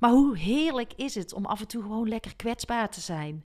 Maar 0.00 0.10
hoe 0.10 0.38
heerlijk 0.38 0.92
is 0.96 1.14
het 1.14 1.32
om 1.32 1.44
af 1.44 1.60
en 1.60 1.66
toe 1.66 1.82
gewoon 1.82 2.08
lekker 2.08 2.36
kwetsbaar 2.36 2.90
te 2.90 3.00
zijn? 3.00 3.44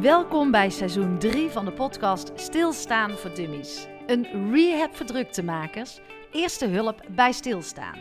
Welkom 0.00 0.50
bij 0.50 0.70
seizoen 0.70 1.18
3 1.18 1.50
van 1.50 1.64
de 1.64 1.72
podcast 1.72 2.32
Stilstaan 2.34 3.10
voor 3.10 3.34
Dummies. 3.34 3.86
Een 4.06 4.52
rehab 4.52 4.96
voor 4.96 5.06
druktemakers, 5.06 6.00
eerste 6.32 6.66
hulp 6.66 7.02
bij 7.10 7.32
stilstaan. 7.32 7.98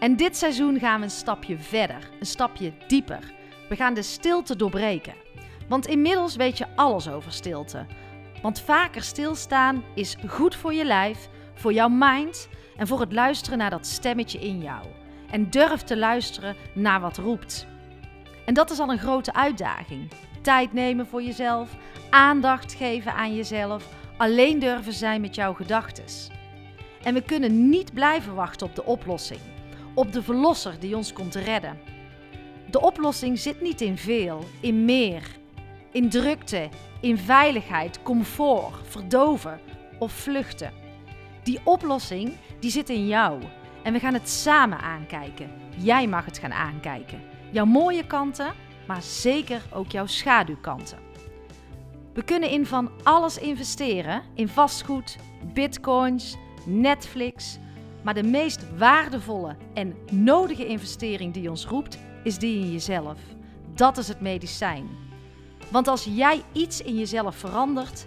En 0.00 0.16
dit 0.16 0.36
seizoen 0.36 0.78
gaan 0.78 0.98
we 0.98 1.04
een 1.04 1.10
stapje 1.10 1.58
verder, 1.58 2.10
een 2.20 2.26
stapje 2.26 2.72
dieper. 2.86 3.34
We 3.68 3.76
gaan 3.76 3.94
de 3.94 4.02
stilte 4.02 4.56
doorbreken. 4.56 5.14
Want 5.68 5.86
inmiddels 5.86 6.36
weet 6.36 6.58
je 6.58 6.66
alles 6.76 7.08
over 7.08 7.32
stilte. 7.32 7.86
Want 8.42 8.60
vaker 8.60 9.02
stilstaan 9.02 9.84
is 9.94 10.16
goed 10.26 10.54
voor 10.54 10.74
je 10.74 10.84
lijf, 10.84 11.28
voor 11.54 11.72
jouw 11.72 11.88
mind 11.88 12.48
en 12.76 12.86
voor 12.86 13.00
het 13.00 13.12
luisteren 13.12 13.58
naar 13.58 13.70
dat 13.70 13.86
stemmetje 13.86 14.38
in 14.38 14.60
jou. 14.60 14.86
En 15.30 15.50
durf 15.50 15.82
te 15.82 15.96
luisteren 15.96 16.56
naar 16.74 17.00
wat 17.00 17.16
roept. 17.16 17.66
En 18.44 18.54
dat 18.54 18.70
is 18.70 18.78
al 18.78 18.90
een 18.90 18.98
grote 18.98 19.32
uitdaging. 19.32 20.10
Tijd 20.42 20.72
nemen 20.72 21.06
voor 21.06 21.22
jezelf, 21.22 21.76
aandacht 22.10 22.74
geven 22.74 23.14
aan 23.14 23.34
jezelf, 23.34 23.88
alleen 24.16 24.58
durven 24.58 24.92
zijn 24.92 25.20
met 25.20 25.34
jouw 25.34 25.54
gedachten. 25.54 26.04
En 27.02 27.14
we 27.14 27.22
kunnen 27.22 27.68
niet 27.68 27.94
blijven 27.94 28.34
wachten 28.34 28.66
op 28.66 28.74
de 28.74 28.84
oplossing, 28.84 29.40
op 29.94 30.12
de 30.12 30.22
verlosser 30.22 30.80
die 30.80 30.96
ons 30.96 31.12
komt 31.12 31.34
redden. 31.34 31.78
De 32.70 32.80
oplossing 32.80 33.38
zit 33.38 33.60
niet 33.60 33.80
in 33.80 33.98
veel, 33.98 34.44
in 34.60 34.84
meer, 34.84 35.37
in 35.98 36.08
drukte, 36.08 36.68
in 37.00 37.18
veiligheid, 37.18 38.02
comfort, 38.02 38.74
verdoven 38.82 39.60
of 39.98 40.12
vluchten. 40.12 40.72
Die 41.42 41.60
oplossing 41.64 42.32
die 42.60 42.70
zit 42.70 42.88
in 42.88 43.06
jou 43.06 43.42
en 43.82 43.92
we 43.92 43.98
gaan 43.98 44.14
het 44.14 44.28
samen 44.28 44.78
aankijken. 44.80 45.50
Jij 45.76 46.06
mag 46.06 46.24
het 46.24 46.38
gaan 46.38 46.52
aankijken. 46.52 47.20
Jouw 47.50 47.64
mooie 47.64 48.06
kanten, 48.06 48.52
maar 48.86 49.02
zeker 49.02 49.62
ook 49.72 49.90
jouw 49.90 50.06
schaduwkanten. 50.06 50.98
We 52.14 52.22
kunnen 52.22 52.50
in 52.50 52.66
van 52.66 52.90
alles 53.02 53.38
investeren: 53.38 54.22
in 54.34 54.48
vastgoed, 54.48 55.16
bitcoins, 55.52 56.36
Netflix. 56.66 57.58
Maar 58.02 58.14
de 58.14 58.22
meest 58.22 58.76
waardevolle 58.76 59.56
en 59.74 59.94
nodige 60.10 60.66
investering 60.66 61.34
die 61.34 61.50
ons 61.50 61.66
roept, 61.66 61.98
is 62.22 62.38
die 62.38 62.60
in 62.60 62.72
jezelf. 62.72 63.18
Dat 63.74 63.98
is 63.98 64.08
het 64.08 64.20
medicijn. 64.20 65.07
Want 65.70 65.88
als 65.88 66.04
jij 66.04 66.42
iets 66.52 66.82
in 66.82 66.98
jezelf 66.98 67.36
verandert, 67.36 68.06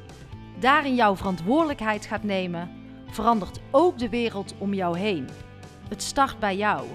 daarin 0.60 0.96
jouw 0.96 1.16
verantwoordelijkheid 1.16 2.06
gaat 2.06 2.24
nemen, 2.24 2.70
verandert 3.10 3.60
ook 3.72 3.98
de 3.98 4.10
wereld 4.10 4.54
om 4.58 4.74
jou 4.74 5.00
heen. 5.00 5.30
Het 5.90 6.02
start 6.04 6.40
bij 6.40 6.56
jou. 6.56 6.88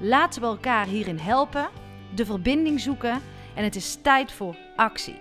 Laten 0.00 0.40
we 0.40 0.46
elkaar 0.46 0.86
hierin 0.86 1.18
helpen, 1.18 1.68
de 2.14 2.26
verbinding 2.26 2.80
zoeken 2.80 3.20
en 3.54 3.64
het 3.64 3.76
is 3.76 3.98
tijd 4.02 4.32
voor 4.32 4.56
actie. 4.76 5.18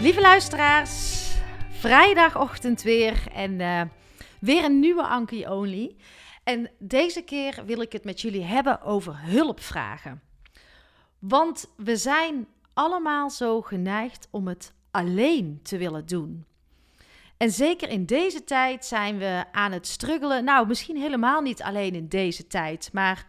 Lieve 0.00 0.20
luisteraars, 0.20 1.26
vrijdagochtend 1.70 2.82
weer 2.82 3.22
en 3.34 3.52
uh, 3.52 3.80
weer 4.40 4.64
een 4.64 4.80
nieuwe 4.80 5.02
Anki 5.02 5.46
Only. 5.46 5.94
En 6.50 6.70
deze 6.78 7.22
keer 7.22 7.62
wil 7.64 7.80
ik 7.80 7.92
het 7.92 8.04
met 8.04 8.20
jullie 8.20 8.42
hebben 8.42 8.82
over 8.82 9.20
hulpvragen. 9.20 10.22
Want 11.18 11.72
we 11.76 11.96
zijn 11.96 12.46
allemaal 12.74 13.30
zo 13.30 13.60
geneigd 13.60 14.28
om 14.30 14.48
het 14.48 14.72
alleen 14.90 15.60
te 15.62 15.76
willen 15.76 16.06
doen. 16.06 16.44
En 17.36 17.50
zeker 17.50 17.88
in 17.88 18.06
deze 18.06 18.44
tijd 18.44 18.84
zijn 18.84 19.18
we 19.18 19.44
aan 19.52 19.72
het 19.72 19.86
struggelen. 19.86 20.44
Nou, 20.44 20.66
misschien 20.66 20.96
helemaal 20.96 21.40
niet 21.40 21.62
alleen 21.62 21.94
in 21.94 22.08
deze 22.08 22.46
tijd, 22.46 22.90
maar 22.92 23.26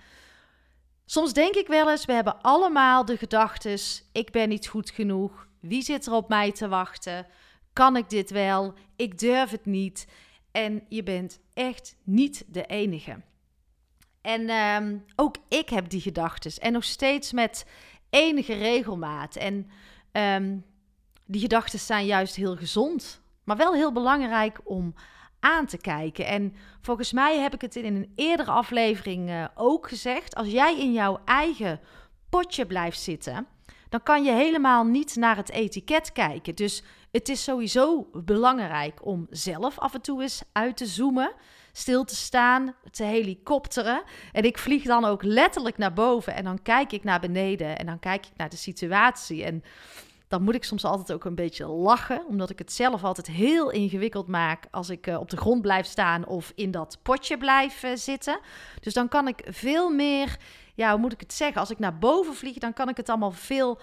soms 1.05 1.33
denk 1.33 1.55
ik 1.55 1.67
wel 1.67 1.89
eens: 1.89 2.05
we 2.05 2.13
hebben 2.13 2.41
allemaal 2.41 3.05
de 3.05 3.17
gedachtes: 3.17 4.03
ik 4.11 4.31
ben 4.31 4.49
niet 4.49 4.67
goed 4.67 4.89
genoeg. 4.89 5.47
Wie 5.59 5.81
zit 5.81 6.05
er 6.05 6.13
op 6.13 6.29
mij 6.29 6.51
te 6.51 6.67
wachten? 6.67 7.27
Kan 7.73 7.95
ik 7.95 8.09
dit 8.09 8.29
wel? 8.29 8.73
Ik 8.95 9.19
durf 9.19 9.49
het 9.49 9.65
niet. 9.65 10.07
En 10.51 10.83
je 10.87 11.03
bent 11.03 11.39
echt 11.53 11.95
niet 12.03 12.45
de 12.47 12.65
enige. 12.65 13.21
En 14.21 14.49
ehm, 14.49 14.97
ook 15.15 15.35
ik 15.47 15.69
heb 15.69 15.89
die 15.89 16.01
gedachten. 16.01 16.51
En 16.61 16.71
nog 16.71 16.83
steeds 16.83 17.31
met 17.31 17.65
enige 18.09 18.53
regelmaat. 18.53 19.35
En 19.35 19.69
ehm, 20.11 20.57
die 21.25 21.41
gedachten 21.41 21.79
zijn 21.79 22.05
juist 22.05 22.35
heel 22.35 22.55
gezond. 22.55 23.21
Maar 23.43 23.57
wel 23.57 23.73
heel 23.73 23.91
belangrijk 23.91 24.59
om 24.63 24.93
aan 25.39 25.65
te 25.65 25.77
kijken. 25.77 26.25
En 26.25 26.55
volgens 26.81 27.11
mij 27.11 27.39
heb 27.39 27.53
ik 27.53 27.61
het 27.61 27.75
in 27.75 27.95
een 27.95 28.11
eerdere 28.15 28.51
aflevering 28.51 29.29
uh, 29.29 29.45
ook 29.55 29.87
gezegd. 29.87 30.35
Als 30.35 30.47
jij 30.47 30.79
in 30.79 30.93
jouw 30.93 31.21
eigen 31.25 31.79
potje 32.29 32.65
blijft 32.65 32.99
zitten, 32.99 33.47
dan 33.89 34.03
kan 34.03 34.23
je 34.23 34.31
helemaal 34.31 34.83
niet 34.83 35.15
naar 35.15 35.35
het 35.35 35.51
etiket 35.51 36.11
kijken. 36.11 36.55
Dus 36.55 36.83
het 37.11 37.29
is 37.29 37.43
sowieso 37.43 38.09
belangrijk 38.13 39.05
om 39.05 39.27
zelf 39.29 39.79
af 39.79 39.93
en 39.93 40.01
toe 40.01 40.21
eens 40.21 40.41
uit 40.51 40.77
te 40.77 40.85
zoomen, 40.85 41.33
stil 41.71 42.03
te 42.03 42.15
staan, 42.15 42.75
te 42.91 43.03
helikopteren. 43.03 44.03
En 44.31 44.43
ik 44.43 44.57
vlieg 44.57 44.83
dan 44.83 45.05
ook 45.05 45.23
letterlijk 45.23 45.77
naar 45.77 45.93
boven 45.93 46.35
en 46.35 46.43
dan 46.43 46.61
kijk 46.61 46.91
ik 46.91 47.03
naar 47.03 47.19
beneden 47.19 47.77
en 47.77 47.85
dan 47.85 47.99
kijk 47.99 48.25
ik 48.25 48.31
naar 48.35 48.49
de 48.49 48.57
situatie. 48.57 49.43
En 49.43 49.63
dan 50.27 50.43
moet 50.43 50.55
ik 50.55 50.63
soms 50.63 50.85
altijd 50.85 51.11
ook 51.13 51.25
een 51.25 51.35
beetje 51.35 51.67
lachen, 51.67 52.25
omdat 52.27 52.49
ik 52.49 52.59
het 52.59 52.71
zelf 52.71 53.03
altijd 53.03 53.27
heel 53.27 53.69
ingewikkeld 53.69 54.27
maak 54.27 54.67
als 54.71 54.89
ik 54.89 55.07
uh, 55.07 55.19
op 55.19 55.29
de 55.29 55.37
grond 55.37 55.61
blijf 55.61 55.85
staan 55.85 56.25
of 56.25 56.51
in 56.55 56.71
dat 56.71 56.97
potje 57.01 57.37
blijf 57.37 57.83
uh, 57.83 57.91
zitten. 57.95 58.39
Dus 58.79 58.93
dan 58.93 59.07
kan 59.07 59.27
ik 59.27 59.41
veel 59.49 59.89
meer, 59.89 60.37
ja, 60.75 60.91
hoe 60.91 60.99
moet 60.99 61.13
ik 61.13 61.19
het 61.19 61.33
zeggen? 61.33 61.59
Als 61.59 61.69
ik 61.69 61.79
naar 61.79 61.97
boven 61.97 62.35
vlieg, 62.35 62.57
dan 62.57 62.73
kan 62.73 62.89
ik 62.89 62.97
het 62.97 63.09
allemaal 63.09 63.31
veel 63.31 63.79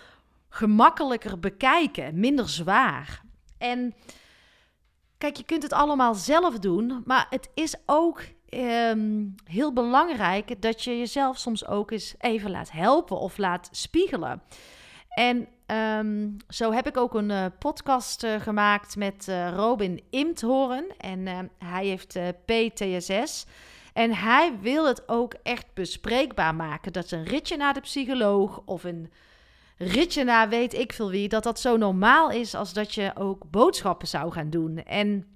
gemakkelijker 0.48 1.38
bekijken, 1.38 2.20
minder 2.20 2.48
zwaar. 2.48 3.22
En 3.58 3.94
kijk, 5.18 5.36
je 5.36 5.44
kunt 5.44 5.62
het 5.62 5.72
allemaal 5.72 6.14
zelf 6.14 6.58
doen, 6.58 7.02
maar 7.04 7.26
het 7.30 7.50
is 7.54 7.74
ook 7.86 8.22
um, 8.50 9.34
heel 9.44 9.72
belangrijk 9.72 10.62
dat 10.62 10.84
je 10.84 10.98
jezelf 10.98 11.38
soms 11.38 11.66
ook 11.66 11.90
eens 11.90 12.14
even 12.18 12.50
laat 12.50 12.70
helpen 12.70 13.18
of 13.18 13.38
laat 13.38 13.68
spiegelen. 13.72 14.42
En 15.08 15.48
um, 15.66 16.36
zo 16.48 16.72
heb 16.72 16.86
ik 16.86 16.96
ook 16.96 17.14
een 17.14 17.30
uh, 17.30 17.44
podcast 17.58 18.24
uh, 18.24 18.40
gemaakt 18.40 18.96
met 18.96 19.26
uh, 19.28 19.50
Robin 19.50 20.02
Imthoorn. 20.10 20.84
En 20.98 21.50
hij 21.58 21.86
heeft 21.86 22.18
PTSS. 22.44 23.46
En 23.92 24.14
hij 24.14 24.58
wil 24.60 24.86
het 24.86 25.08
ook 25.08 25.34
echt 25.42 25.66
bespreekbaar 25.74 26.54
maken. 26.54 26.92
Dat 26.92 27.10
een 27.10 27.24
ritje 27.24 27.56
naar 27.56 27.74
de 27.74 27.80
psycholoog 27.80 28.62
of 28.64 28.84
een 28.84 29.10
ritje 29.78 30.46
weet 30.48 30.74
ik 30.74 30.92
veel 30.92 31.10
wie, 31.10 31.28
dat 31.28 31.42
dat 31.42 31.60
zo 31.60 31.76
normaal 31.76 32.30
is 32.30 32.54
als 32.54 32.72
dat 32.72 32.94
je 32.94 33.10
ook 33.14 33.50
boodschappen 33.50 34.08
zou 34.08 34.32
gaan 34.32 34.50
doen. 34.50 34.82
En 34.82 35.26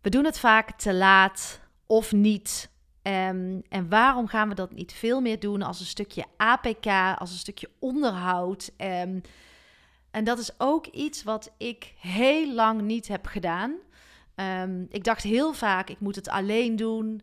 we 0.00 0.10
doen 0.10 0.24
het 0.24 0.38
vaak 0.38 0.78
te 0.78 0.94
laat 0.94 1.60
of 1.86 2.12
niet. 2.12 2.70
Um, 3.02 3.62
en 3.68 3.88
waarom 3.88 4.26
gaan 4.26 4.48
we 4.48 4.54
dat 4.54 4.72
niet 4.72 4.92
veel 4.92 5.20
meer 5.20 5.40
doen 5.40 5.62
als 5.62 5.80
een 5.80 5.86
stukje 5.86 6.24
APK, 6.36 6.86
als 7.18 7.30
een 7.30 7.38
stukje 7.38 7.70
onderhoud? 7.78 8.72
Um, 8.78 9.20
en 10.10 10.24
dat 10.24 10.38
is 10.38 10.50
ook 10.58 10.86
iets 10.86 11.22
wat 11.22 11.54
ik 11.56 11.94
heel 12.00 12.54
lang 12.54 12.80
niet 12.80 13.08
heb 13.08 13.26
gedaan. 13.26 13.74
Um, 14.62 14.86
ik 14.90 15.04
dacht 15.04 15.22
heel 15.22 15.52
vaak, 15.52 15.88
ik 15.90 16.00
moet 16.00 16.16
het 16.16 16.28
alleen 16.28 16.76
doen. 16.76 17.22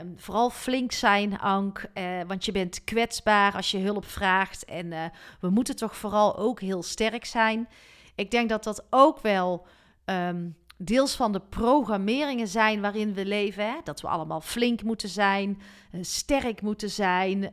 Um, 0.00 0.14
vooral 0.16 0.50
flink 0.50 0.92
zijn, 0.92 1.38
Ank, 1.38 1.86
uh, 1.94 2.20
want 2.26 2.44
je 2.44 2.52
bent 2.52 2.84
kwetsbaar 2.84 3.54
als 3.54 3.70
je 3.70 3.78
hulp 3.78 4.04
vraagt. 4.04 4.64
En 4.64 4.86
uh, 4.86 5.04
we 5.40 5.50
moeten 5.50 5.76
toch 5.76 5.96
vooral 5.96 6.36
ook 6.36 6.60
heel 6.60 6.82
sterk 6.82 7.24
zijn. 7.24 7.68
Ik 8.14 8.30
denk 8.30 8.48
dat 8.48 8.64
dat 8.64 8.86
ook 8.90 9.20
wel 9.20 9.66
um, 10.04 10.56
deels 10.76 11.16
van 11.16 11.32
de 11.32 11.40
programmeringen 11.40 12.48
zijn 12.48 12.80
waarin 12.80 13.14
we 13.14 13.24
leven. 13.24 13.64
Hè? 13.64 13.76
Dat 13.84 14.00
we 14.00 14.08
allemaal 14.08 14.40
flink 14.40 14.82
moeten 14.82 15.08
zijn, 15.08 15.60
uh, 15.92 16.02
sterk 16.02 16.62
moeten 16.62 16.90
zijn. 16.90 17.50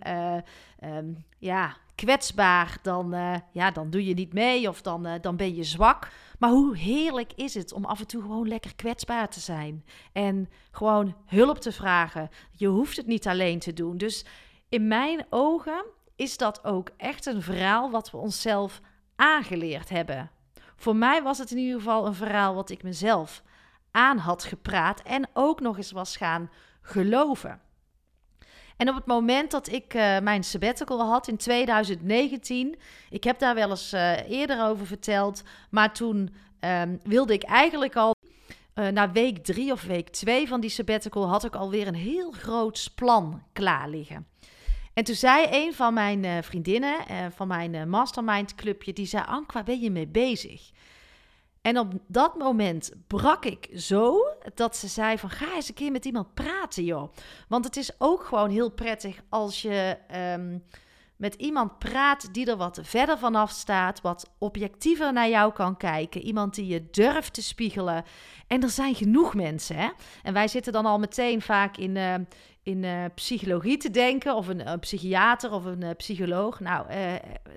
Um, 0.83 1.25
ja, 1.39 1.75
kwetsbaar, 1.95 2.77
dan, 2.81 3.15
ja, 3.51 3.71
dan 3.71 3.89
doe 3.89 4.05
je 4.05 4.13
niet 4.13 4.33
mee 4.33 4.69
of 4.69 4.81
dan, 4.81 5.07
dan 5.21 5.35
ben 5.35 5.55
je 5.55 5.63
zwak. 5.63 6.07
Maar 6.39 6.49
hoe 6.49 6.77
heerlijk 6.77 7.33
is 7.33 7.53
het 7.53 7.73
om 7.73 7.85
af 7.85 7.99
en 7.99 8.07
toe 8.07 8.21
gewoon 8.21 8.47
lekker 8.47 8.75
kwetsbaar 8.75 9.29
te 9.29 9.39
zijn 9.39 9.85
en 10.13 10.49
gewoon 10.71 11.15
hulp 11.25 11.59
te 11.59 11.71
vragen. 11.71 12.29
Je 12.51 12.67
hoeft 12.67 12.97
het 12.97 13.07
niet 13.07 13.27
alleen 13.27 13.59
te 13.59 13.73
doen. 13.73 13.97
Dus 13.97 14.25
in 14.69 14.87
mijn 14.87 15.25
ogen 15.29 15.85
is 16.15 16.37
dat 16.37 16.63
ook 16.63 16.89
echt 16.97 17.25
een 17.25 17.41
verhaal 17.41 17.91
wat 17.91 18.11
we 18.11 18.17
onszelf 18.17 18.81
aangeleerd 19.15 19.89
hebben. 19.89 20.31
Voor 20.75 20.95
mij 20.95 21.23
was 21.23 21.37
het 21.37 21.51
in 21.51 21.57
ieder 21.57 21.77
geval 21.77 22.05
een 22.05 22.13
verhaal 22.13 22.55
wat 22.55 22.69
ik 22.69 22.83
mezelf 22.83 23.43
aan 23.91 24.17
had 24.17 24.43
gepraat 24.43 25.01
en 25.01 25.29
ook 25.33 25.59
nog 25.59 25.77
eens 25.77 25.91
was 25.91 26.17
gaan 26.17 26.49
geloven. 26.81 27.61
En 28.77 28.89
op 28.89 28.95
het 28.95 29.05
moment 29.05 29.51
dat 29.51 29.71
ik 29.71 29.93
uh, 29.93 30.19
mijn 30.19 30.43
sabbatical 30.43 31.01
had 31.01 31.27
in 31.27 31.37
2019, 31.37 32.75
ik 33.09 33.23
heb 33.23 33.39
daar 33.39 33.55
wel 33.55 33.69
eens 33.69 33.93
uh, 33.93 34.29
eerder 34.29 34.65
over 34.65 34.85
verteld, 34.85 35.43
maar 35.69 35.93
toen 35.93 36.35
um, 36.59 36.99
wilde 37.03 37.33
ik 37.33 37.43
eigenlijk 37.43 37.95
al 37.95 38.15
uh, 38.75 38.87
na 38.87 39.11
week 39.11 39.43
drie 39.43 39.71
of 39.71 39.83
week 39.83 40.09
twee 40.09 40.47
van 40.47 40.59
die 40.59 40.69
sabbatical 40.69 41.27
had 41.27 41.43
ik 41.43 41.55
alweer 41.55 41.87
een 41.87 41.95
heel 41.95 42.31
groot 42.31 42.91
plan 42.95 43.43
klaar 43.53 43.89
liggen. 43.89 44.27
En 44.93 45.03
toen 45.03 45.15
zei 45.15 45.47
een 45.49 45.73
van 45.73 45.93
mijn 45.93 46.43
vriendinnen 46.43 46.95
van 47.35 47.47
mijn 47.47 47.89
mastermind 47.89 48.55
clubje, 48.55 48.93
die 48.93 49.05
zei, 49.05 49.23
waar 49.53 49.63
ben 49.63 49.79
je 49.79 49.91
mee 49.91 50.07
bezig? 50.07 50.71
En 51.65 51.79
op 51.79 51.93
dat 52.07 52.35
moment 52.35 52.91
brak 53.07 53.45
ik 53.45 53.69
zo 53.75 54.17
dat 54.53 54.75
ze 54.75 54.87
zei 54.87 55.17
van 55.17 55.29
ga 55.29 55.55
eens 55.55 55.67
een 55.67 55.73
keer 55.73 55.91
met 55.91 56.05
iemand 56.05 56.33
praten 56.33 56.83
joh. 56.83 57.13
Want 57.47 57.65
het 57.65 57.77
is 57.77 57.91
ook 57.97 58.23
gewoon 58.23 58.49
heel 58.49 58.69
prettig 58.69 59.21
als 59.29 59.61
je 59.61 59.97
um, 60.37 60.63
met 61.15 61.33
iemand 61.33 61.79
praat 61.79 62.33
die 62.33 62.49
er 62.49 62.57
wat 62.57 62.79
verder 62.83 63.17
vanaf 63.17 63.51
staat, 63.51 64.01
wat 64.01 64.31
objectiever 64.37 65.13
naar 65.13 65.29
jou 65.29 65.53
kan 65.53 65.77
kijken, 65.77 66.21
iemand 66.21 66.55
die 66.55 66.67
je 66.67 66.87
durft 66.91 67.33
te 67.33 67.41
spiegelen. 67.41 68.03
En 68.47 68.63
er 68.63 68.69
zijn 68.69 68.95
genoeg 68.95 69.33
mensen 69.33 69.75
hè. 69.75 69.89
En 70.23 70.33
wij 70.33 70.47
zitten 70.47 70.73
dan 70.73 70.85
al 70.85 70.99
meteen 70.99 71.41
vaak 71.41 71.77
in, 71.77 71.95
uh, 71.95 72.13
in 72.63 72.83
uh, 72.83 73.05
psychologie 73.15 73.77
te 73.77 73.89
denken, 73.91 74.35
of 74.35 74.47
een, 74.47 74.79
psychiater 74.79 75.51
of 75.51 75.65
een 75.65 75.81
uh, 75.81 75.89
psycholoog. 75.97 76.59
Nou, 76.59 76.87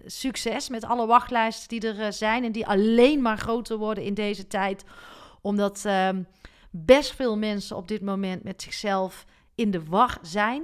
succes 0.06 0.68
met 0.68 0.84
alle 0.84 1.06
wachtlijsten 1.06 1.68
die 1.68 1.92
er 1.92 2.12
zijn 2.12 2.44
en 2.44 2.52
die 2.52 2.66
alleen 2.66 3.22
maar 3.22 3.38
groter 3.38 3.76
worden 3.76 4.04
in 4.04 4.14
deze 4.14 4.46
tijd, 4.46 4.84
omdat 5.40 5.84
ehm, 5.84 6.22
best 6.70 7.14
veel 7.14 7.38
mensen 7.38 7.76
op 7.76 7.88
dit 7.88 8.02
moment 8.02 8.42
met 8.42 8.62
zichzelf 8.62 9.24
in 9.54 9.70
de 9.70 9.84
war 9.84 10.18
zijn, 10.22 10.62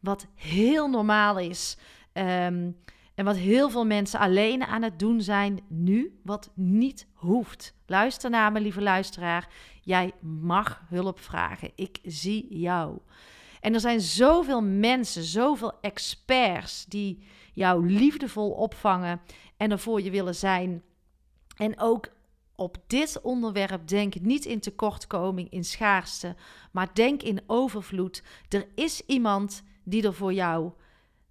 wat 0.00 0.26
heel 0.34 0.88
normaal 0.88 1.38
is. 1.38 1.76
Um, 2.18 2.76
en 3.14 3.24
wat 3.24 3.36
heel 3.36 3.70
veel 3.70 3.86
mensen 3.86 4.20
alleen 4.20 4.64
aan 4.64 4.82
het 4.82 4.98
doen 4.98 5.20
zijn 5.20 5.60
nu, 5.68 6.20
wat 6.22 6.50
niet 6.54 7.06
hoeft. 7.12 7.74
Luister 7.86 8.30
naar 8.30 8.52
me, 8.52 8.60
lieve 8.60 8.82
luisteraar. 8.82 9.48
Jij 9.82 10.12
mag 10.20 10.82
hulp 10.88 11.20
vragen. 11.20 11.70
Ik 11.74 11.98
zie 12.02 12.58
jou. 12.58 12.98
En 13.60 13.74
er 13.74 13.80
zijn 13.80 14.00
zoveel 14.00 14.62
mensen, 14.62 15.22
zoveel 15.22 15.72
experts 15.80 16.84
die 16.84 17.24
jou 17.52 17.90
liefdevol 17.90 18.50
opvangen 18.50 19.20
en 19.56 19.70
er 19.70 19.78
voor 19.78 20.00
je 20.02 20.10
willen 20.10 20.34
zijn. 20.34 20.82
En 21.56 21.80
ook 21.80 22.08
op 22.54 22.76
dit 22.86 23.20
onderwerp 23.22 23.88
denk 23.88 24.20
niet 24.20 24.44
in 24.44 24.60
tekortkoming, 24.60 25.50
in 25.50 25.64
schaarste, 25.64 26.36
maar 26.72 26.88
denk 26.94 27.22
in 27.22 27.42
overvloed. 27.46 28.22
Er 28.48 28.66
is 28.74 29.02
iemand 29.06 29.62
die 29.84 30.02
er 30.02 30.14
voor 30.14 30.32
jou 30.32 30.72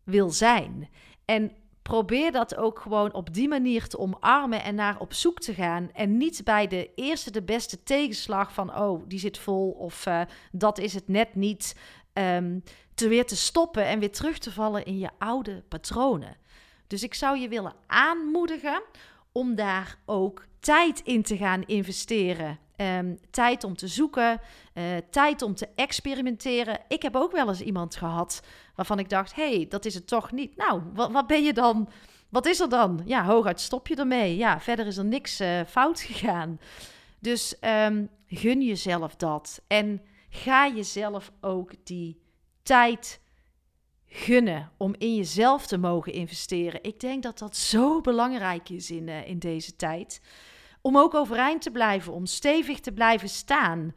wil 0.04 0.30
zijn. 0.30 0.90
En 1.26 1.52
probeer 1.82 2.32
dat 2.32 2.56
ook 2.56 2.80
gewoon 2.80 3.14
op 3.14 3.34
die 3.34 3.48
manier 3.48 3.88
te 3.88 4.00
omarmen 4.00 4.64
en 4.64 4.76
naar 4.76 5.00
op 5.00 5.14
zoek 5.14 5.40
te 5.40 5.54
gaan. 5.54 5.90
En 5.94 6.18
niet 6.18 6.42
bij 6.44 6.68
de 6.68 6.90
eerste, 6.96 7.32
de 7.32 7.44
beste 7.44 7.84
tegenslag 7.84 8.54
van, 8.54 8.78
oh, 8.78 9.04
die 9.08 9.20
zit 9.20 9.38
vol 9.38 9.70
of 9.70 10.06
uh, 10.06 10.22
dat 10.52 10.78
is 10.78 10.94
het 10.94 11.08
net 11.08 11.36
niet 11.36 11.76
um, 12.14 12.64
te 12.94 13.08
weer 13.08 13.26
te 13.26 13.36
stoppen 13.36 13.86
en 13.86 14.00
weer 14.00 14.12
terug 14.12 14.38
te 14.38 14.52
vallen 14.52 14.86
in 14.86 14.98
je 14.98 15.10
oude 15.18 15.64
patronen. 15.68 16.38
Dus 16.88 17.04
ik 17.04 17.14
zou 17.14 17.38
je 17.38 17.48
willen 17.48 17.74
aanmoedigen 17.88 18.82
om 19.32 19.56
daar 19.56 19.98
ook 20.06 20.46
tijd 20.60 21.00
in 21.00 21.24
te 21.24 21.38
gaan 21.38 21.64
investeren. 21.64 22.60
Um, 22.76 23.20
tijd 23.32 23.64
om 23.64 23.76
te 23.76 23.88
zoeken, 23.88 24.42
uh, 24.74 24.84
tijd 25.10 25.42
om 25.42 25.56
te 25.56 25.68
experimenteren. 25.76 26.80
Ik 26.88 27.02
heb 27.02 27.16
ook 27.16 27.32
wel 27.32 27.48
eens 27.48 27.62
iemand 27.62 27.96
gehad 27.96 28.42
waarvan 28.76 29.00
ik 29.00 29.10
dacht: 29.10 29.36
hey, 29.36 29.66
dat 29.70 29.86
is 29.86 29.94
het 29.94 30.08
toch 30.08 30.32
niet. 30.32 30.56
Nou, 30.56 30.82
wat, 30.94 31.12
wat, 31.12 31.28
ben 31.28 31.44
je 31.44 31.54
dan? 31.54 31.90
Wat 32.30 32.46
is 32.46 32.60
er 32.60 32.70
dan? 32.70 33.02
Ja, 33.06 33.24
hooguit 33.26 33.60
stop 33.60 33.88
je 33.88 33.96
ermee. 33.96 34.38
Ja, 34.38 34.60
verder 34.60 34.88
is 34.88 34.98
er 34.98 35.06
niks 35.06 35.42
uh, 35.42 35.62
fout 35.68 36.02
gegaan. 36.10 36.60
Dus 37.20 37.56
um, 37.62 38.10
gun 38.28 38.62
jezelf 38.62 39.16
dat. 39.16 39.62
En 39.68 40.02
ga 40.30 40.68
jezelf 40.68 41.32
ook 41.42 41.72
die 41.84 42.22
tijd 42.64 43.22
gunnen 44.06 44.72
om 44.78 44.96
in 44.98 45.16
jezelf 45.16 45.68
te 45.68 45.78
mogen 45.78 46.14
investeren. 46.14 46.84
Ik 46.84 47.00
denk 47.00 47.24
dat 47.24 47.40
dat 47.40 47.56
zo 47.56 48.02
belangrijk 48.02 48.70
is 48.70 48.92
in, 48.92 49.08
uh, 49.08 49.28
in 49.28 49.40
deze 49.40 49.76
tijd. 49.76 50.22
Om 50.82 50.98
ook 50.98 51.14
overeind 51.14 51.62
te 51.62 51.72
blijven, 51.72 52.14
om 52.14 52.26
stevig 52.26 52.80
te 52.80 52.92
blijven 52.92 53.30
staan. 53.30 53.94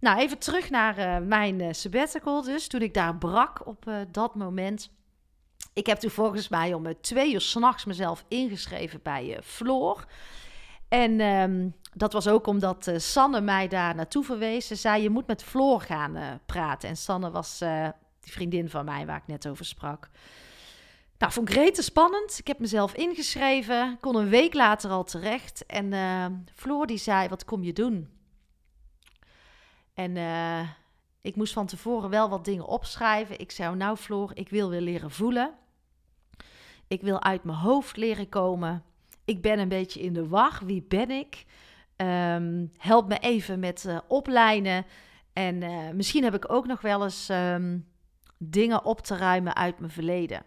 Nou, 0.00 0.18
even 0.18 0.38
terug 0.38 0.70
naar 0.70 0.98
uh, 0.98 1.26
mijn 1.26 1.60
uh, 1.60 1.68
sabbatical 1.70 2.42
dus. 2.42 2.68
Toen 2.68 2.82
ik 2.82 2.94
daar 2.94 3.16
brak 3.16 3.66
op 3.66 3.84
dat 4.10 4.34
moment. 4.34 4.90
Ik 5.72 5.86
heb 5.86 5.98
toen 5.98 6.10
volgens 6.10 6.48
mij 6.48 6.74
om 6.74 7.00
twee 7.00 7.32
uur 7.32 7.40
s'nachts 7.40 7.84
mezelf 7.84 8.24
ingeschreven 8.28 9.00
bij 9.02 9.38
Floor. 9.42 10.04
En 10.88 11.20
um, 11.20 11.74
dat 11.94 12.12
was 12.12 12.28
ook 12.28 12.46
omdat 12.46 12.92
Sanne 12.96 13.40
mij 13.40 13.68
daar 13.68 13.94
naartoe 13.94 14.24
verwees. 14.24 14.66
Ze 14.66 14.74
zei, 14.74 15.02
je 15.02 15.10
moet 15.10 15.26
met 15.26 15.42
Floor 15.42 15.80
gaan 15.80 16.40
praten. 16.46 16.88
En 16.88 16.96
Sanne 16.96 17.30
was 17.30 17.58
die 18.20 18.32
vriendin 18.32 18.70
van 18.70 18.84
mij 18.84 19.06
waar 19.06 19.16
ik 19.16 19.26
net 19.26 19.48
over 19.48 19.64
sprak. 19.64 20.08
Nou, 21.18 21.32
vond 21.32 21.48
ik 21.48 21.54
rete 21.54 21.82
spannend. 21.82 22.38
Ik 22.38 22.46
heb 22.46 22.58
mezelf 22.58 22.94
ingeschreven. 22.94 23.98
Kon 24.00 24.16
een 24.16 24.28
week 24.28 24.54
later 24.54 24.90
al 24.90 25.04
terecht. 25.04 25.66
En 25.66 26.44
Floor 26.54 26.86
die 26.86 26.98
zei, 26.98 27.28
wat 27.28 27.44
kom 27.44 27.62
je 27.62 27.72
doen? 27.72 28.19
En 29.94 30.16
ik 31.20 31.36
moest 31.36 31.52
van 31.52 31.66
tevoren 31.66 32.10
wel 32.10 32.28
wat 32.28 32.44
dingen 32.44 32.66
opschrijven. 32.66 33.38
Ik 33.38 33.50
zei, 33.50 33.76
nou 33.76 33.96
Floor, 33.96 34.30
ik 34.34 34.48
wil 34.48 34.68
weer 34.68 34.80
leren 34.80 35.10
voelen. 35.10 35.54
Ik 36.88 37.02
wil 37.02 37.22
uit 37.22 37.44
mijn 37.44 37.58
hoofd 37.58 37.96
leren 37.96 38.28
komen. 38.28 38.84
Ik 39.24 39.42
ben 39.42 39.58
een 39.58 39.68
beetje 39.68 40.00
in 40.00 40.12
de 40.12 40.28
war. 40.28 40.60
Wie 40.64 40.82
ben 40.88 41.10
ik? 41.10 41.44
Um, 41.96 42.72
help 42.76 43.08
me 43.08 43.18
even 43.18 43.58
met 43.58 43.84
uh, 43.84 43.98
oplijnen. 44.08 44.86
En 45.32 45.62
uh, 45.62 45.90
misschien 45.90 46.24
heb 46.24 46.34
ik 46.34 46.52
ook 46.52 46.66
nog 46.66 46.80
wel 46.80 47.02
eens 47.02 47.28
um, 47.28 47.88
dingen 48.38 48.84
op 48.84 49.00
te 49.00 49.16
ruimen 49.16 49.56
uit 49.56 49.78
mijn 49.78 49.92
verleden. 49.92 50.42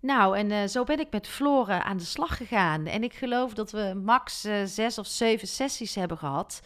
Nou, 0.00 0.38
en 0.38 0.68
zo 0.70 0.84
ben 0.84 1.00
ik 1.00 1.10
met 1.10 1.28
Floren 1.28 1.84
aan 1.84 1.96
de 1.96 2.04
slag 2.04 2.36
gegaan. 2.36 2.86
En 2.86 3.02
ik 3.02 3.12
geloof 3.12 3.54
dat 3.54 3.70
we 3.70 4.00
max 4.04 4.40
zes 4.64 4.98
of 4.98 5.06
zeven 5.06 5.48
sessies 5.48 5.94
hebben 5.94 6.18
gehad. 6.18 6.62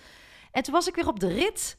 En 0.54 0.62
toen 0.62 0.74
was 0.74 0.88
ik 0.88 0.94
weer 0.94 1.08
op 1.08 1.20
de 1.20 1.32
rit. 1.32 1.78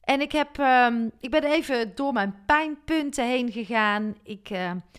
En 0.00 0.20
ik, 0.20 0.32
heb, 0.32 0.58
um, 0.58 1.10
ik 1.20 1.30
ben 1.30 1.44
even 1.44 1.94
door 1.94 2.12
mijn 2.12 2.44
pijnpunten 2.46 3.26
heen 3.26 3.52
gegaan. 3.52 4.14
Ik, 4.22 4.50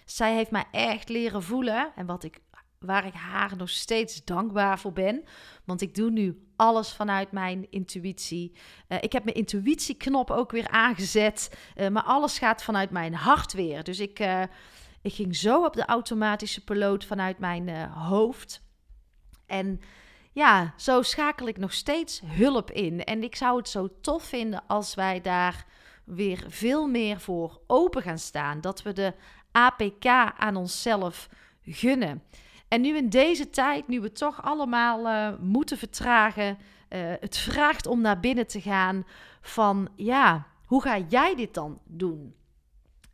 zij 0.06 0.34
heeft 0.34 0.52
mij 0.52 0.66
echt 0.72 1.10
leren 1.10 1.44
voelen. 1.44 1.92
En 1.96 2.06
wat 2.06 2.24
ik 2.24 2.40
waar 2.80 3.06
ik 3.06 3.14
haar 3.14 3.58
nog 3.58 3.70
steeds 3.70 4.24
dankbaar 4.24 4.80
voor 4.80 4.94
ben. 4.94 5.24
Want 5.64 5.82
ik 5.82 5.96
doe 5.96 6.10
nu 6.12 6.48
alles 6.56 6.94
vanuit 6.94 7.32
mijn 7.32 7.68
intuïtie. 7.70 8.56
Uh, 8.90 8.98
ik 9.02 9.12
heb 9.12 9.24
mijn 9.24 9.36
intuïtieknop 9.36 10.32
ook 10.32 10.52
weer 10.52 10.68
aangezet. 10.68 11.58
Uh, 11.76 11.88
maar 11.88 12.04
alles 12.04 12.38
gaat 12.38 12.64
vanuit 12.64 12.90
mijn 12.90 13.14
hart 13.14 13.54
weer. 13.54 13.84
Dus 13.84 14.00
ik, 14.00 14.20
ik 15.02 15.14
ging 15.14 15.36
zo 15.36 15.64
op 15.64 15.74
de 15.74 15.86
automatische 15.86 16.64
piloot 16.64 17.06
vanuit 17.06 17.40
mijn 17.40 17.90
hoofd. 17.92 18.62
En 19.46 19.80
ja, 20.36 20.74
zo 20.78 21.02
schakel 21.02 21.48
ik 21.48 21.58
nog 21.58 21.74
steeds 21.74 22.22
hulp 22.26 22.72
in. 22.72 23.04
En 23.04 23.24
ik 23.24 23.36
zou 23.36 23.58
het 23.58 23.70
zo 23.70 23.90
tof 24.02 24.24
vinden 24.24 24.64
als 24.68 24.96
wij 24.96 25.22
daar 25.22 25.66
weer 26.04 26.46
veel 26.48 26.88
meer 26.88 27.20
voor 27.20 27.62
open 27.68 28.02
gaan 28.02 28.20
staan. 28.20 28.62
Dat 28.62 28.82
we 28.82 28.94
de 28.94 29.14
APK 29.52 30.06
aan 30.38 30.56
onszelf 30.56 31.30
gunnen. 31.64 32.24
En 32.68 32.82
nu 32.82 32.98
in 32.98 33.10
deze 33.10 33.50
tijd, 33.50 33.88
nu 33.88 34.02
we 34.02 34.12
toch 34.12 34.44
allemaal 34.44 35.06
uh, 35.06 35.40
moeten 35.40 35.78
vertragen, 35.78 36.58
uh, 36.90 37.14
het 37.20 37.38
vraagt 37.38 37.86
om 37.86 38.02
naar 38.02 38.20
binnen 38.20 38.48
te 38.48 38.62
gaan 38.62 39.06
van 39.42 39.90
ja, 39.96 40.48
hoe 40.66 40.82
ga 40.82 40.98
jij 40.98 41.36
dit 41.36 41.54
dan 41.54 41.80
doen? 41.84 42.36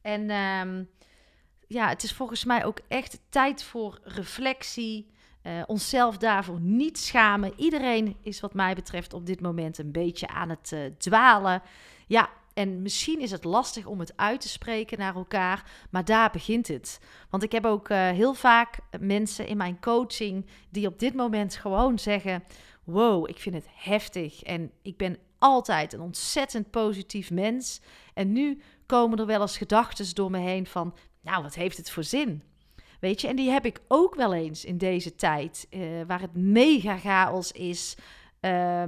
En 0.01 0.29
um, 0.31 0.89
ja, 1.67 1.87
het 1.87 2.03
is 2.03 2.13
volgens 2.13 2.45
mij 2.45 2.65
ook 2.65 2.79
echt 2.87 3.19
tijd 3.29 3.63
voor 3.63 3.99
reflectie. 4.03 5.11
Uh, 5.43 5.62
onszelf 5.65 6.17
daarvoor 6.17 6.60
niet 6.60 6.98
schamen. 6.98 7.53
Iedereen 7.55 8.15
is 8.21 8.39
wat 8.39 8.53
mij 8.53 8.75
betreft 8.75 9.13
op 9.13 9.25
dit 9.25 9.41
moment 9.41 9.77
een 9.77 9.91
beetje 9.91 10.27
aan 10.27 10.50
het 10.50 10.75
dwalen. 10.98 11.62
Ja, 12.07 12.29
en 12.53 12.81
misschien 12.81 13.19
is 13.19 13.31
het 13.31 13.43
lastig 13.43 13.86
om 13.86 14.00
het 14.00 14.17
uit 14.17 14.41
te 14.41 14.50
spreken 14.50 14.98
naar 14.98 15.15
elkaar, 15.15 15.71
maar 15.89 16.05
daar 16.05 16.31
begint 16.31 16.67
het. 16.67 17.00
Want 17.29 17.43
ik 17.43 17.51
heb 17.51 17.65
ook 17.65 17.89
uh, 17.89 18.10
heel 18.10 18.33
vaak 18.33 18.79
mensen 19.00 19.48
in 19.48 19.57
mijn 19.57 19.79
coaching 19.79 20.45
die 20.69 20.88
op 20.88 21.00
dit 21.00 21.13
moment 21.13 21.55
gewoon 21.55 22.00
zeggen: 22.00 22.43
Wow, 22.83 23.29
ik 23.29 23.39
vind 23.39 23.55
het 23.55 23.67
heftig. 23.74 24.43
En 24.43 24.71
ik 24.81 24.98
ben 24.98 25.17
altijd 25.38 25.93
een 25.93 26.01
ontzettend 26.01 26.69
positief 26.69 27.31
mens. 27.31 27.81
En 28.13 28.31
nu 28.31 28.62
komen 28.86 29.19
er 29.19 29.25
wel 29.25 29.41
eens 29.41 29.57
gedachten 29.57 30.15
door 30.15 30.31
me 30.31 30.39
heen 30.39 30.67
van: 30.67 30.95
Nou, 31.21 31.43
wat 31.43 31.55
heeft 31.55 31.77
het 31.77 31.91
voor 31.91 32.03
zin? 32.03 32.43
Weet 33.01 33.22
je, 33.22 33.27
en 33.27 33.36
die 33.36 33.50
heb 33.50 33.65
ik 33.65 33.81
ook 33.88 34.15
wel 34.15 34.34
eens 34.34 34.65
in 34.65 34.77
deze 34.77 35.15
tijd, 35.15 35.67
uh, 35.70 36.01
waar 36.08 36.22
het 36.22 36.36
mega 36.36 36.98
chaos 36.98 37.51
is, 37.51 37.98
uh, 38.41 38.84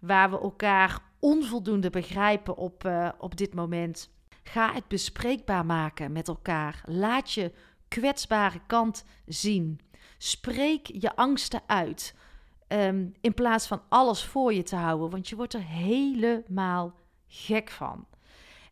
waar 0.00 0.30
we 0.30 0.40
elkaar 0.40 1.00
onvoldoende 1.18 1.90
begrijpen 1.90 2.56
op, 2.56 2.84
uh, 2.84 3.08
op 3.18 3.36
dit 3.36 3.54
moment. 3.54 4.10
Ga 4.42 4.72
het 4.72 4.88
bespreekbaar 4.88 5.66
maken 5.66 6.12
met 6.12 6.28
elkaar. 6.28 6.82
Laat 6.84 7.32
je 7.32 7.52
kwetsbare 7.88 8.60
kant 8.66 9.04
zien. 9.26 9.80
Spreek 10.18 10.86
je 10.86 11.16
angsten 11.16 11.62
uit. 11.66 12.14
Ehm, 12.68 13.06
in 13.20 13.34
plaats 13.34 13.66
van 13.66 13.82
alles 13.88 14.24
voor 14.24 14.54
je 14.54 14.62
te 14.62 14.76
houden, 14.76 15.10
want 15.10 15.28
je 15.28 15.36
wordt 15.36 15.54
er 15.54 15.64
helemaal 15.64 16.94
gek 17.26 17.70
van. 17.70 18.06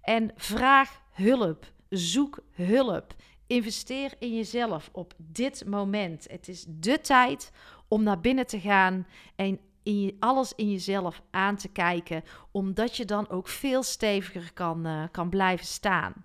En 0.03 0.31
vraag 0.37 1.01
hulp. 1.13 1.73
Zoek 1.89 2.39
hulp. 2.51 3.15
Investeer 3.47 4.13
in 4.19 4.35
jezelf 4.35 4.89
op 4.93 5.15
dit 5.17 5.65
moment. 5.67 6.27
Het 6.31 6.49
is 6.49 6.65
de 6.69 7.01
tijd 7.01 7.53
om 7.89 8.03
naar 8.03 8.21
binnen 8.21 8.47
te 8.47 8.61
gaan 8.61 9.07
en 9.37 9.61
in 9.83 10.17
alles 10.19 10.53
in 10.57 10.71
jezelf 10.71 11.23
aan 11.31 11.57
te 11.57 11.69
kijken, 11.69 12.23
omdat 12.51 12.97
je 12.97 13.05
dan 13.05 13.29
ook 13.29 13.49
veel 13.49 13.83
steviger 13.83 14.53
kan, 14.53 14.87
uh, 14.87 15.03
kan 15.11 15.29
blijven 15.29 15.67
staan. 15.67 16.25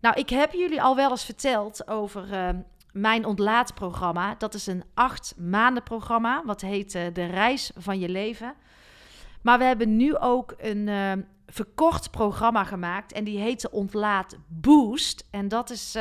Nou, 0.00 0.20
ik 0.20 0.28
heb 0.28 0.52
jullie 0.52 0.82
al 0.82 0.96
wel 0.96 1.10
eens 1.10 1.24
verteld 1.24 1.88
over 1.88 2.32
uh, 2.32 2.48
mijn 2.92 3.24
ontlaatprogramma. 3.24 4.34
Dat 4.34 4.54
is 4.54 4.66
een 4.66 4.84
acht 4.94 5.34
maanden 5.36 5.82
programma, 5.82 6.42
wat 6.44 6.60
heet 6.60 6.94
uh, 6.94 7.02
De 7.12 7.24
Reis 7.24 7.70
van 7.76 7.98
Je 7.98 8.08
Leven. 8.08 8.54
Maar 9.42 9.58
we 9.58 9.64
hebben 9.64 9.96
nu 9.96 10.16
ook 10.16 10.54
een 10.58 11.26
verkort 11.46 12.10
programma 12.10 12.64
gemaakt 12.64 13.12
en 13.12 13.24
die 13.24 13.38
heet 13.38 13.70
Ontlaat 13.70 14.36
Boost. 14.48 15.26
En 15.30 15.48
dat, 15.48 15.70
is, 15.70 15.96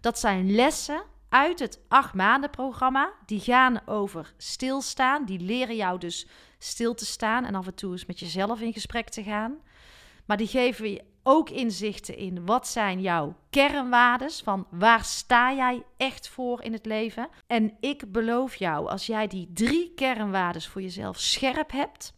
dat 0.00 0.18
zijn 0.18 0.54
lessen 0.54 1.02
uit 1.28 1.58
het 1.58 1.80
acht 1.88 2.14
maanden 2.14 2.50
programma. 2.50 3.12
Die 3.26 3.40
gaan 3.40 3.80
over 3.86 4.34
stilstaan. 4.36 5.24
Die 5.24 5.40
leren 5.40 5.76
jou 5.76 5.98
dus 5.98 6.26
stil 6.58 6.94
te 6.94 7.06
staan 7.06 7.44
en 7.44 7.54
af 7.54 7.66
en 7.66 7.74
toe 7.74 7.92
eens 7.92 8.06
met 8.06 8.18
jezelf 8.18 8.60
in 8.60 8.72
gesprek 8.72 9.08
te 9.08 9.22
gaan. 9.22 9.58
Maar 10.26 10.36
die 10.36 10.46
geven 10.46 10.90
je 10.90 11.04
ook 11.22 11.50
inzichten 11.50 12.16
in 12.16 12.46
wat 12.46 12.68
zijn 12.68 13.00
jouw 13.00 13.36
kernwaardes, 13.50 14.40
van 14.40 14.66
waar 14.70 15.04
sta 15.04 15.52
jij 15.52 15.82
echt 15.96 16.28
voor 16.28 16.62
in 16.62 16.72
het 16.72 16.86
leven. 16.86 17.28
En 17.46 17.76
ik 17.80 18.12
beloof 18.12 18.54
jou, 18.54 18.88
als 18.88 19.06
jij 19.06 19.26
die 19.26 19.50
drie 19.52 19.92
kernwaardes 19.94 20.66
voor 20.66 20.82
jezelf 20.82 21.18
scherp 21.18 21.72
hebt, 21.72 22.12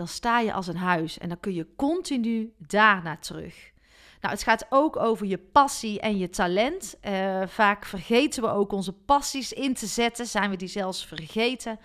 dan 0.00 0.08
sta 0.08 0.40
je 0.40 0.52
als 0.52 0.66
een 0.66 0.76
huis 0.76 1.18
en 1.18 1.28
dan 1.28 1.40
kun 1.40 1.54
je 1.54 1.74
continu 1.76 2.52
daarna 2.58 3.16
terug. 3.16 3.70
Nou, 4.20 4.34
het 4.34 4.42
gaat 4.42 4.66
ook 4.68 4.96
over 4.96 5.26
je 5.26 5.38
passie 5.38 6.00
en 6.00 6.18
je 6.18 6.30
talent. 6.30 6.96
Uh, 7.02 7.42
vaak 7.46 7.84
vergeten 7.84 8.42
we 8.42 8.48
ook 8.48 8.72
onze 8.72 8.92
passies 8.92 9.52
in 9.52 9.74
te 9.74 9.86
zetten, 9.86 10.26
zijn 10.26 10.50
we 10.50 10.56
die 10.56 10.68
zelfs 10.68 11.06
vergeten. 11.06 11.78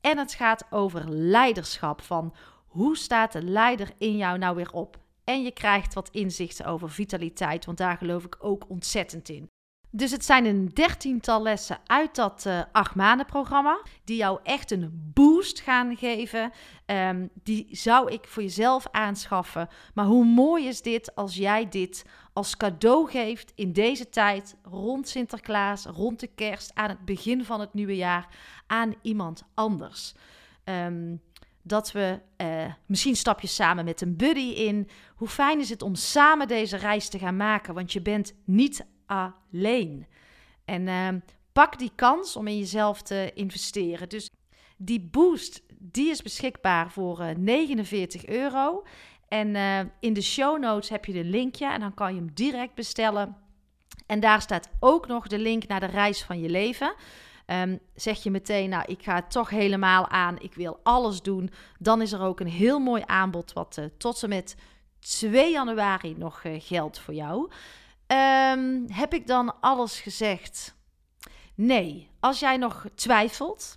En 0.00 0.18
het 0.18 0.34
gaat 0.34 0.64
over 0.70 1.10
leiderschap. 1.10 2.02
Van 2.02 2.34
hoe 2.66 2.96
staat 2.96 3.32
de 3.32 3.42
leider 3.42 3.90
in 3.98 4.16
jou 4.16 4.38
nou 4.38 4.56
weer 4.56 4.72
op? 4.72 4.98
En 5.24 5.42
je 5.42 5.50
krijgt 5.50 5.94
wat 5.94 6.08
inzichten 6.12 6.66
over 6.66 6.90
vitaliteit, 6.90 7.64
want 7.64 7.78
daar 7.78 7.96
geloof 7.96 8.24
ik 8.24 8.36
ook 8.38 8.64
ontzettend 8.68 9.28
in. 9.28 9.51
Dus 9.94 10.10
het 10.10 10.24
zijn 10.24 10.44
een 10.44 10.70
dertiental 10.72 11.42
lessen 11.42 11.78
uit 11.86 12.14
dat 12.14 12.44
uh, 12.46 12.62
acht 12.72 12.94
maanden 12.94 13.26
programma. 13.26 13.82
Die 14.04 14.16
jou 14.16 14.40
echt 14.42 14.70
een 14.70 15.10
boost 15.14 15.60
gaan 15.60 15.96
geven. 15.96 16.52
Um, 16.86 17.30
die 17.42 17.66
zou 17.70 18.10
ik 18.10 18.24
voor 18.28 18.42
jezelf 18.42 18.86
aanschaffen. 18.90 19.68
Maar 19.94 20.04
hoe 20.04 20.24
mooi 20.24 20.66
is 20.66 20.82
dit 20.82 21.14
als 21.14 21.36
jij 21.36 21.68
dit 21.68 22.04
als 22.32 22.56
cadeau 22.56 23.10
geeft 23.10 23.52
in 23.54 23.72
deze 23.72 24.08
tijd 24.08 24.56
rond 24.62 25.08
Sinterklaas, 25.08 25.84
rond 25.84 26.20
de 26.20 26.30
kerst, 26.34 26.74
aan 26.74 26.88
het 26.88 27.04
begin 27.04 27.44
van 27.44 27.60
het 27.60 27.74
nieuwe 27.74 27.96
jaar 27.96 28.28
aan 28.66 28.94
iemand 29.02 29.42
anders. 29.54 30.14
Um, 30.64 31.20
dat 31.62 31.92
we 31.92 32.20
uh, 32.36 32.72
misschien 32.86 33.16
stap 33.16 33.40
je 33.40 33.46
samen 33.46 33.84
met 33.84 34.00
een 34.00 34.16
buddy 34.16 34.50
in. 34.50 34.88
Hoe 35.14 35.28
fijn 35.28 35.60
is 35.60 35.70
het 35.70 35.82
om 35.82 35.94
samen 35.94 36.48
deze 36.48 36.76
reis 36.76 37.08
te 37.08 37.18
gaan 37.18 37.36
maken? 37.36 37.74
Want 37.74 37.92
je 37.92 38.02
bent 38.02 38.34
niet 38.44 38.86
alleen. 39.12 40.06
En 40.64 40.86
uh, 40.86 41.08
pak 41.52 41.78
die 41.78 41.92
kans 41.94 42.36
om 42.36 42.46
in 42.46 42.58
jezelf 42.58 43.02
te 43.02 43.30
investeren. 43.34 44.08
Dus 44.08 44.30
die 44.76 45.00
boost, 45.00 45.62
die 45.78 46.10
is 46.10 46.22
beschikbaar 46.22 46.90
voor 46.90 47.20
uh, 47.20 47.30
eh, 47.30 47.36
49 47.36 48.26
euro. 48.26 48.84
En 49.28 49.54
uh, 49.54 49.78
in 50.00 50.12
de 50.12 50.22
show 50.22 50.58
notes 50.58 50.88
heb 50.88 51.04
je 51.04 51.12
de 51.12 51.24
linkje 51.24 51.72
en 51.72 51.80
dan 51.80 51.94
kan 51.94 52.14
je 52.14 52.20
hem 52.20 52.34
direct 52.34 52.74
bestellen. 52.74 53.36
En 54.06 54.20
daar 54.20 54.40
staat 54.40 54.68
ook 54.80 55.06
nog 55.06 55.26
de 55.26 55.38
link 55.38 55.66
naar 55.66 55.80
de 55.80 55.86
reis 55.86 56.22
van 56.22 56.40
je 56.40 56.48
leven. 56.48 56.94
Um, 57.46 57.78
zeg 57.94 58.22
je 58.22 58.30
meteen, 58.30 58.68
nou, 58.68 58.84
ik 58.86 59.02
ga 59.02 59.14
het 59.14 59.30
toch 59.30 59.50
helemaal 59.50 60.08
aan, 60.08 60.38
ik 60.40 60.54
wil 60.54 60.80
alles 60.82 61.22
doen, 61.22 61.50
dan 61.78 62.02
is 62.02 62.12
er 62.12 62.20
ook 62.20 62.40
een 62.40 62.48
heel 62.48 62.78
mooi 62.78 63.02
aanbod 63.06 63.52
wat 63.52 63.76
uh, 63.78 63.84
tot 63.98 64.22
en 64.22 64.28
met 64.28 64.56
2 64.98 65.52
januari 65.52 66.14
nog 66.18 66.42
geldt 66.58 66.98
voor 66.98 67.14
jou. 67.14 67.50
Um, 68.06 68.84
heb 68.90 69.14
ik 69.14 69.26
dan 69.26 69.60
alles 69.60 70.00
gezegd? 70.00 70.74
Nee. 71.54 72.10
Als 72.20 72.40
jij 72.40 72.56
nog 72.56 72.86
twijfelt, 72.94 73.76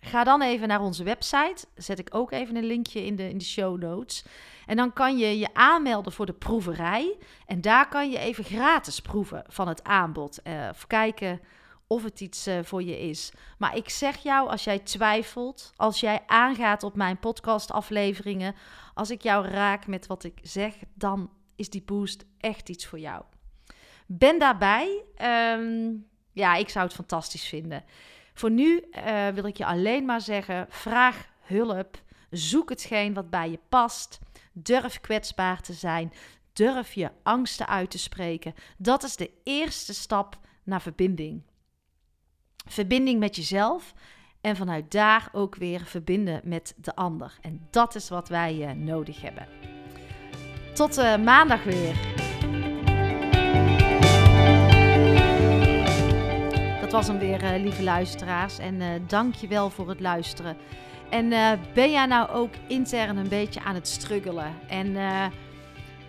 ga 0.00 0.24
dan 0.24 0.42
even 0.42 0.68
naar 0.68 0.80
onze 0.80 1.04
website. 1.04 1.66
Zet 1.74 1.98
ik 1.98 2.14
ook 2.14 2.32
even 2.32 2.56
een 2.56 2.64
linkje 2.64 3.04
in 3.04 3.16
de, 3.16 3.28
in 3.28 3.38
de 3.38 3.44
show 3.44 3.78
notes. 3.78 4.24
En 4.66 4.76
dan 4.76 4.92
kan 4.92 5.18
je 5.18 5.38
je 5.38 5.54
aanmelden 5.54 6.12
voor 6.12 6.26
de 6.26 6.32
proeverij. 6.32 7.16
En 7.46 7.60
daar 7.60 7.88
kan 7.88 8.10
je 8.10 8.18
even 8.18 8.44
gratis 8.44 9.00
proeven 9.00 9.44
van 9.46 9.68
het 9.68 9.84
aanbod. 9.84 10.42
Of 10.70 10.86
kijken 10.86 11.40
of 11.86 12.02
het 12.02 12.20
iets 12.20 12.48
uh, 12.48 12.58
voor 12.62 12.82
je 12.82 12.98
is. 12.98 13.32
Maar 13.58 13.76
ik 13.76 13.88
zeg 13.88 14.16
jou, 14.16 14.48
als 14.48 14.64
jij 14.64 14.78
twijfelt, 14.78 15.72
als 15.76 16.00
jij 16.00 16.22
aangaat 16.26 16.82
op 16.82 16.96
mijn 16.96 17.18
podcastafleveringen, 17.18 18.54
als 18.94 19.10
ik 19.10 19.22
jou 19.22 19.46
raak 19.46 19.86
met 19.86 20.06
wat 20.06 20.24
ik 20.24 20.38
zeg, 20.42 20.74
dan 20.94 21.30
is 21.56 21.70
die 21.70 21.82
boost 21.82 22.24
echt 22.38 22.68
iets 22.68 22.86
voor 22.86 22.98
jou. 22.98 23.22
Ben 24.06 24.38
daarbij. 24.38 25.02
Um, 25.58 26.06
ja, 26.32 26.54
ik 26.54 26.68
zou 26.68 26.84
het 26.84 26.94
fantastisch 26.94 27.48
vinden. 27.48 27.84
Voor 28.34 28.50
nu 28.50 28.84
uh, 28.90 29.28
wil 29.28 29.44
ik 29.44 29.56
je 29.56 29.66
alleen 29.66 30.04
maar 30.04 30.20
zeggen: 30.20 30.66
vraag 30.68 31.28
hulp. 31.40 32.04
Zoek 32.30 32.68
hetgeen 32.68 33.14
wat 33.14 33.30
bij 33.30 33.50
je 33.50 33.58
past. 33.68 34.18
Durf 34.52 35.00
kwetsbaar 35.00 35.60
te 35.60 35.72
zijn. 35.72 36.12
Durf 36.52 36.92
je 36.92 37.10
angsten 37.22 37.68
uit 37.68 37.90
te 37.90 37.98
spreken. 37.98 38.54
Dat 38.76 39.02
is 39.02 39.16
de 39.16 39.30
eerste 39.42 39.94
stap 39.94 40.38
naar 40.64 40.80
verbinding. 40.80 41.42
Verbinding 42.68 43.18
met 43.18 43.36
jezelf 43.36 43.94
en 44.40 44.56
vanuit 44.56 44.90
daar 44.90 45.28
ook 45.32 45.54
weer 45.56 45.80
verbinden 45.84 46.40
met 46.44 46.74
de 46.76 46.96
ander. 46.96 47.38
En 47.40 47.66
dat 47.70 47.94
is 47.94 48.08
wat 48.08 48.28
wij 48.28 48.56
uh, 48.56 48.70
nodig 48.70 49.20
hebben. 49.20 49.48
Tot 50.74 50.98
uh, 50.98 51.16
maandag 51.16 51.64
weer. 51.64 52.25
Was 56.96 57.06
hem 57.06 57.18
weer, 57.18 57.42
uh, 57.42 57.62
lieve 57.62 57.82
luisteraars. 57.82 58.58
En 58.58 58.74
uh, 58.74 58.86
dank 59.06 59.34
je 59.34 59.46
wel 59.46 59.70
voor 59.70 59.88
het 59.88 60.00
luisteren. 60.00 60.56
En 61.10 61.24
uh, 61.24 61.52
ben 61.74 61.90
jij 61.90 62.06
nou 62.06 62.30
ook 62.30 62.50
intern 62.68 63.16
een 63.16 63.28
beetje 63.28 63.60
aan 63.62 63.74
het 63.74 63.88
struggelen? 63.88 64.54
En 64.68 64.92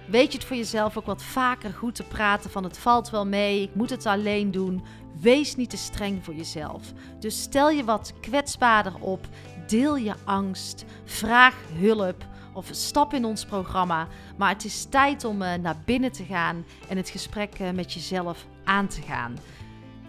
weet 0.06 0.32
je 0.32 0.38
het 0.38 0.48
voor 0.48 0.56
jezelf 0.56 0.98
ook 0.98 1.06
wat 1.06 1.24
vaker 1.24 1.74
goed 1.74 1.96
te 1.96 2.04
praten 2.04 2.50
van 2.50 2.64
het 2.64 2.78
valt 2.78 3.10
wel 3.10 3.26
mee, 3.26 3.62
ik 3.62 3.76
moet 3.76 3.90
het 3.90 4.06
alleen 4.06 4.52
doen. 4.52 4.84
Wees 5.20 5.56
niet 5.56 5.70
te 5.70 5.78
streng 5.78 6.26
voor 6.26 6.36
jezelf. 6.36 6.94
Dus 7.20 7.42
stel 7.42 7.70
je 7.70 7.84
wat 7.84 8.14
kwetsbaarder 8.22 8.94
op. 9.00 9.28
Deel 9.68 9.96
je 9.96 10.14
angst. 10.24 10.86
Vraag 11.06 11.56
hulp 11.74 12.26
of 12.54 12.68
stap 12.72 13.14
in 13.14 13.26
ons 13.26 13.46
programma. 13.46 14.08
Maar 14.38 14.50
het 14.50 14.66
is 14.66 14.86
tijd 14.86 15.24
om 15.24 15.38
naar 15.38 15.82
binnen 15.86 16.12
te 16.12 16.24
gaan 16.24 16.66
en 16.88 16.98
het 16.98 17.10
gesprek 17.10 17.52
met 17.74 17.94
jezelf 17.94 18.46
aan 18.64 18.88
te 18.88 19.02
gaan. 19.02 19.36